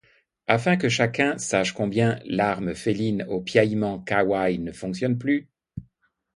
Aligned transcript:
Afin 0.47 0.77
que 0.77 0.89
chacun 0.89 1.37
sache 1.37 1.73
combien 1.73 2.19
l’arme 2.25 2.73
féline 2.73 3.21
aux 3.29 3.39
piaillements 3.39 3.99
kawaii 3.99 4.57
ne 4.57 4.71
fonctionne 4.71 5.19
plus. 5.19 5.47